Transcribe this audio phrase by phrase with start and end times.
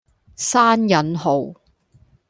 [0.35, 1.53] 閂引號